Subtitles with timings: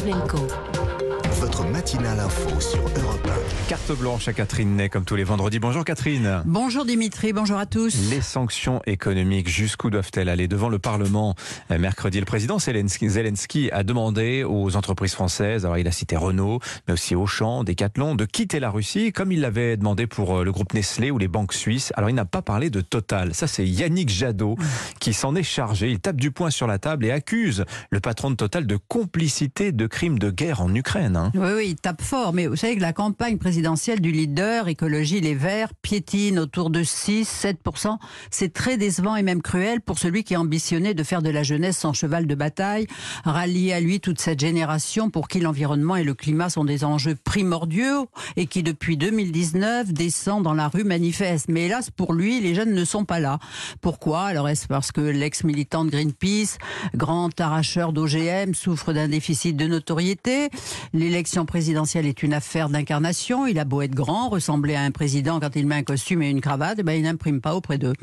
[0.00, 0.73] Table
[1.44, 3.68] votre matinale info sur Europe 1.
[3.68, 5.58] Carte blanche à Catherine Ney, comme tous les vendredis.
[5.58, 6.42] Bonjour Catherine.
[6.46, 8.08] Bonjour Dimitri, bonjour à tous.
[8.08, 11.34] Les sanctions économiques, jusqu'où doivent-elles aller Devant le Parlement,
[11.70, 16.60] euh, mercredi, le président Zelensky, a demandé aux entreprises françaises, alors il a cité Renault,
[16.88, 20.52] mais aussi Auchan, Decathlon, de quitter la Russie, comme il l'avait demandé pour euh, le
[20.52, 21.92] groupe Nestlé ou les banques suisses.
[21.96, 23.34] Alors il n'a pas parlé de Total.
[23.34, 24.56] Ça, c'est Yannick Jadot
[24.98, 25.90] qui s'en est chargé.
[25.90, 29.72] Il tape du poing sur la table et accuse le patron de Total de complicité
[29.72, 31.16] de crimes de guerre en Ukraine.
[31.16, 31.32] Hein.
[31.36, 32.32] Oui, oui, il tape fort.
[32.32, 36.84] Mais vous savez que la campagne présidentielle du leader écologie Les Verts piétine autour de
[36.84, 37.98] 6-7%.
[38.30, 41.78] C'est très décevant et même cruel pour celui qui ambitionnait de faire de la jeunesse
[41.78, 42.86] son cheval de bataille,
[43.24, 47.16] rallier à lui toute cette génération pour qui l'environnement et le climat sont des enjeux
[47.16, 51.46] primordiaux et qui depuis 2019 descend dans la rue manifeste.
[51.48, 53.40] Mais hélas, pour lui, les jeunes ne sont pas là.
[53.80, 54.22] Pourquoi?
[54.22, 56.58] Alors est-ce parce que l'ex-militant de Greenpeace,
[56.94, 60.48] grand arracheur d'OGM, souffre d'un déficit de notoriété?
[61.24, 63.46] L'élection présidentielle est une affaire d'incarnation.
[63.46, 66.28] Il a beau être grand, ressembler à un président quand il met un costume et
[66.28, 67.94] une cravate, eh ben il n'imprime pas auprès d'eux.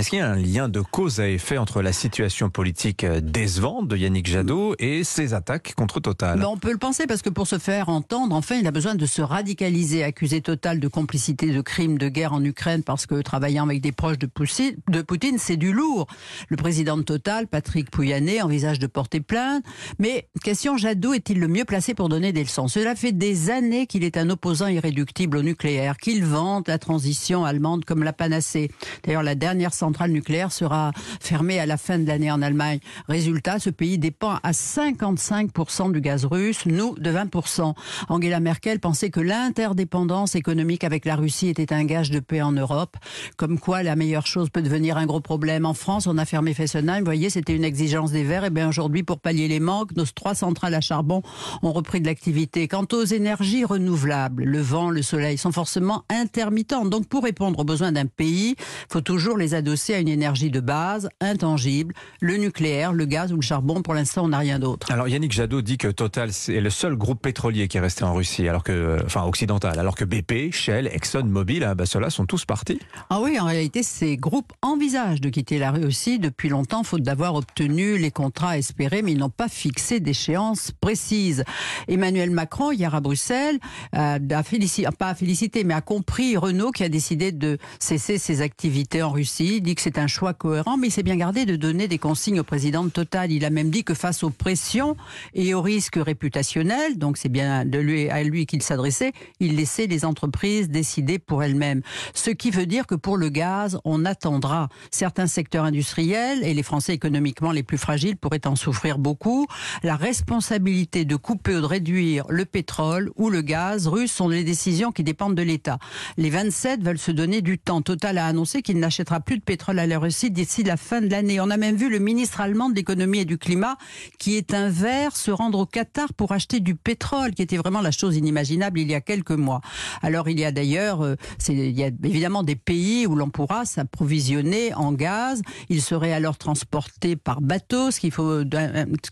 [0.00, 3.20] Est-ce qu'il y a un lien de cause à effet entre la situation politique euh,
[3.20, 6.38] décevante de Yannick Jadot et ses attaques contre Total?
[6.38, 8.94] Ben, On peut le penser parce que pour se faire entendre, enfin, il a besoin
[8.94, 13.20] de se radicaliser, accuser Total de complicité de crimes de guerre en Ukraine parce que
[13.20, 16.06] travaillant avec des proches de Poutine, c'est du lourd.
[16.48, 19.62] Le président de Total, Patrick Pouyanné, envisage de porter plainte.
[19.98, 22.68] Mais question, Jadot est-il le mieux placé pour donner des leçons?
[22.68, 27.44] Cela fait des années qu'il est un opposant irréductible au nucléaire, qu'il vante la transition
[27.44, 28.70] allemande comme la panacée.
[29.04, 32.78] D'ailleurs, la dernière centrale nucléaire sera fermée à la fin de l'année en Allemagne.
[33.08, 37.74] Résultat, ce pays dépend à 55% du gaz russe, nous de 20%.
[38.08, 42.52] Angela Merkel pensait que l'interdépendance économique avec la Russie était un gage de paix en
[42.52, 42.96] Europe,
[43.36, 45.66] comme quoi la meilleure chose peut devenir un gros problème.
[45.66, 48.44] En France, on a fermé Fessenheim, vous voyez, c'était une exigence des Verts.
[48.44, 51.22] Et bien aujourd'hui, pour pallier les manques, nos trois centrales à charbon
[51.62, 52.68] ont repris de l'activité.
[52.68, 56.84] Quant aux énergies renouvelables, le vent, le soleil sont forcément intermittents.
[56.84, 58.54] Donc pour répondre aux besoins d'un pays,
[58.88, 59.56] faut toujours les
[59.88, 63.82] à une énergie de base, intangible, le nucléaire, le gaz ou le charbon.
[63.82, 64.92] Pour l'instant, on n'a rien d'autre.
[64.92, 68.14] Alors Yannick Jadot dit que Total est le seul groupe pétrolier qui est resté en
[68.14, 72.10] Russie, alors que, euh, enfin occidental, alors que BP, Shell, Exxon Mobil, hein, bah, ceux-là
[72.10, 72.78] sont tous partis.
[73.08, 77.34] Ah oui, en réalité, ces groupes envisagent de quitter la Russie depuis longtemps, faute d'avoir
[77.34, 81.44] obtenu les contrats espérés, mais ils n'ont pas fixé d'échéance précise.
[81.88, 83.58] Emmanuel Macron, hier à Bruxelles,
[83.92, 89.02] a félicité, pas félicité, mais a compris Renault qui a décidé de cesser ses activités
[89.02, 91.98] en Russie que c'est un choix cohérent, mais il s'est bien gardé de donner des
[91.98, 93.30] consignes au président de Total.
[93.32, 94.96] Il a même dit que face aux pressions
[95.34, 100.68] et aux risques réputationnels, donc c'est bien à lui qu'il s'adressait, il laissait les entreprises
[100.68, 101.82] décider pour elles-mêmes.
[102.14, 104.68] Ce qui veut dire que pour le gaz, on attendra.
[104.90, 109.46] Certains secteurs industriels et les Français économiquement les plus fragiles pourraient en souffrir beaucoup.
[109.82, 114.44] La responsabilité de couper ou de réduire le pétrole ou le gaz russe sont des
[114.44, 115.78] décisions qui dépendent de l'État.
[116.16, 117.82] Les 27 veulent se donner du temps.
[117.82, 121.40] Total a annoncé qu'il n'achètera plus de à la Russie d'ici la fin de l'année.
[121.40, 123.76] On a même vu le ministre allemand de l'économie et du climat,
[124.18, 127.80] qui est un vert, se rendre au Qatar pour acheter du pétrole, qui était vraiment
[127.80, 129.60] la chose inimaginable il y a quelques mois.
[130.02, 131.16] Alors il y a d'ailleurs, euh,
[131.48, 135.42] il y a évidemment des pays où l'on pourra s'approvisionner en gaz.
[135.68, 138.42] Il serait alors transporté par bateau, ce qu'il faut,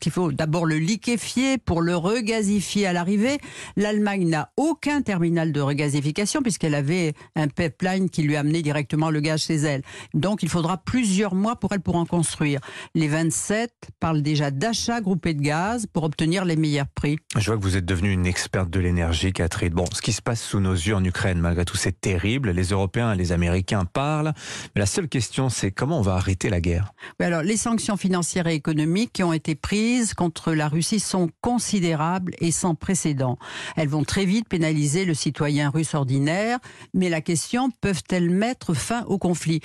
[0.00, 3.38] qu'il faut d'abord le liquéfier pour le regasifier à l'arrivée.
[3.76, 9.19] L'Allemagne n'a aucun terminal de regasification puisqu'elle avait un pipeline qui lui amenait directement le
[9.19, 9.82] gaz chez elle.
[10.37, 12.61] Il faudra plusieurs mois pour elle pour en construire.
[12.94, 17.19] Les 27 parlent déjà d'achats groupés de gaz pour obtenir les meilleurs prix.
[17.37, 19.72] Je vois que vous êtes devenue une experte de l'énergie, Catherine.
[19.72, 22.50] Bon, ce qui se passe sous nos yeux en Ukraine, malgré tout, c'est terrible.
[22.50, 24.33] Les Européens et les Américains parlent.
[24.75, 26.93] Mais la seule question, c'est comment on va arrêter la guerre?
[27.21, 32.34] Alors, les sanctions financières et économiques qui ont été prises contre la Russie sont considérables
[32.38, 33.38] et sans précédent.
[33.77, 36.59] Elles vont très vite pénaliser le citoyen russe ordinaire.
[36.94, 39.61] Mais la question, peuvent-elles mettre fin au conflit?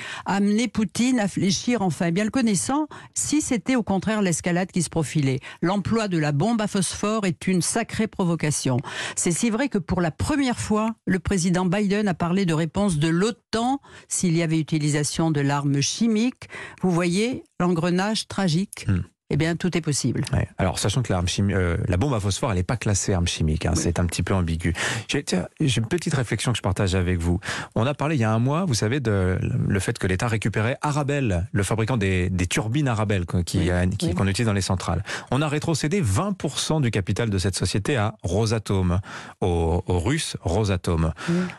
[0.53, 4.89] Amener Poutine à fléchir enfin, bien le connaissant, si c'était au contraire l'escalade qui se
[4.89, 5.39] profilait.
[5.63, 8.77] L'emploi de la bombe à phosphore est une sacrée provocation.
[9.15, 12.99] C'est si vrai que pour la première fois, le président Biden a parlé de réponse
[12.99, 16.49] de l'OTAN s'il y avait utilisation de l'arme chimique.
[16.83, 18.85] Vous voyez l'engrenage tragique.
[18.87, 19.01] Hmm
[19.33, 20.21] eh bien, tout est possible.
[20.59, 23.27] Alors, sachant que l'arme chimique, euh, la bombe à phosphore, elle n'est pas classée arme
[23.27, 23.65] chimique.
[23.65, 24.75] Hein, C'est un petit peu ambigu.
[25.07, 25.25] J'ai
[25.59, 27.39] une petite réflexion que je partage avec vous.
[27.73, 30.27] On a parlé il y a un mois, vous savez, de le fait que l'État
[30.27, 35.03] récupérait Arabelle, le fabricant des, turbines Arabelle qu'on qui, utilise dans les centrales.
[35.31, 38.99] On a rétrocédé 20% du capital de cette société à Rosatom,
[39.41, 41.11] aux, aux Russes Rosatom.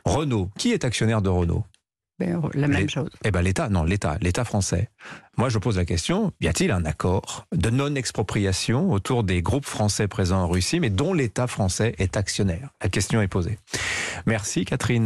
[0.04, 1.64] Renault, qui est actionnaire de Renault?
[2.18, 3.10] La même chose.
[3.24, 4.88] Eh ben l'État, non, l'État, l'État français.
[5.36, 10.06] Moi, je pose la question y a-t-il un accord de non-expropriation autour des groupes français
[10.06, 12.70] présents en Russie, mais dont l'État français est actionnaire?
[12.82, 13.58] La question est posée.
[14.26, 15.02] Merci, Catherine.